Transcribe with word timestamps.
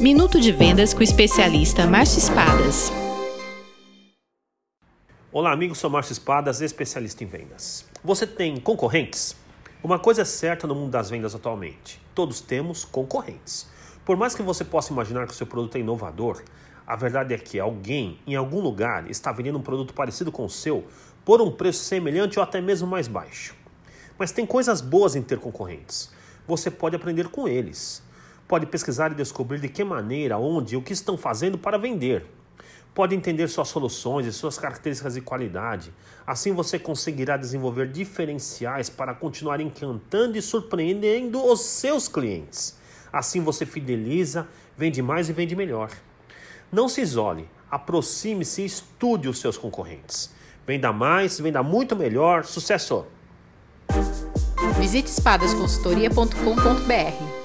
Minuto 0.00 0.40
de 0.40 0.50
Vendas 0.50 0.94
com 0.94 1.00
o 1.00 1.02
especialista 1.02 1.86
Márcio 1.86 2.20
Espadas. 2.20 2.90
Olá, 5.30 5.52
amigos, 5.52 5.76
sou 5.76 5.90
Márcio 5.90 6.14
Espadas, 6.14 6.62
especialista 6.62 7.22
em 7.22 7.26
vendas. 7.26 7.84
Você 8.02 8.26
tem 8.26 8.58
concorrentes? 8.58 9.36
Uma 9.84 9.98
coisa 9.98 10.22
é 10.22 10.24
certa 10.24 10.66
no 10.66 10.74
mundo 10.74 10.90
das 10.90 11.10
vendas 11.10 11.34
atualmente: 11.34 12.00
todos 12.14 12.40
temos 12.40 12.82
concorrentes. 12.82 13.68
Por 14.02 14.16
mais 14.16 14.34
que 14.34 14.42
você 14.42 14.64
possa 14.64 14.90
imaginar 14.90 15.26
que 15.26 15.34
o 15.34 15.36
seu 15.36 15.46
produto 15.46 15.76
é 15.76 15.80
inovador, 15.80 16.42
a 16.86 16.96
verdade 16.96 17.34
é 17.34 17.38
que 17.38 17.60
alguém 17.60 18.18
em 18.26 18.34
algum 18.34 18.60
lugar 18.62 19.10
está 19.10 19.30
vendendo 19.32 19.58
um 19.58 19.62
produto 19.62 19.92
parecido 19.92 20.32
com 20.32 20.46
o 20.46 20.50
seu 20.50 20.86
por 21.26 21.42
um 21.42 21.50
preço 21.50 21.84
semelhante 21.84 22.38
ou 22.38 22.42
até 22.42 22.58
mesmo 22.58 22.88
mais 22.88 23.06
baixo. 23.06 23.54
Mas 24.18 24.32
tem 24.32 24.46
coisas 24.46 24.80
boas 24.80 25.14
em 25.14 25.20
ter 25.20 25.38
concorrentes. 25.38 26.10
Você 26.48 26.70
pode 26.70 26.96
aprender 26.96 27.28
com 27.28 27.46
eles. 27.46 28.02
Pode 28.50 28.66
pesquisar 28.66 29.12
e 29.12 29.14
descobrir 29.14 29.60
de 29.60 29.68
que 29.68 29.84
maneira, 29.84 30.36
onde 30.36 30.74
e 30.74 30.76
o 30.76 30.82
que 30.82 30.92
estão 30.92 31.16
fazendo 31.16 31.56
para 31.56 31.78
vender. 31.78 32.26
Pode 32.92 33.14
entender 33.14 33.46
suas 33.46 33.68
soluções 33.68 34.26
e 34.26 34.32
suas 34.32 34.58
características 34.58 35.14
de 35.14 35.20
qualidade. 35.20 35.94
Assim 36.26 36.52
você 36.52 36.76
conseguirá 36.76 37.36
desenvolver 37.36 37.92
diferenciais 37.92 38.90
para 38.90 39.14
continuar 39.14 39.60
encantando 39.60 40.36
e 40.36 40.42
surpreendendo 40.42 41.40
os 41.40 41.60
seus 41.60 42.08
clientes. 42.08 42.76
Assim 43.12 43.40
você 43.40 43.64
fideliza, 43.64 44.48
vende 44.76 45.00
mais 45.00 45.28
e 45.28 45.32
vende 45.32 45.54
melhor. 45.54 45.88
Não 46.72 46.88
se 46.88 47.02
isole, 47.02 47.48
aproxime-se 47.70 48.62
e 48.62 48.64
estude 48.64 49.28
os 49.28 49.38
seus 49.38 49.56
concorrentes. 49.56 50.34
Venda 50.66 50.92
mais, 50.92 51.38
venda 51.38 51.62
muito 51.62 51.94
melhor. 51.94 52.44
Sucesso! 52.44 53.06
Visite 54.76 55.06
espadasconsultoria.com.br 55.06 57.39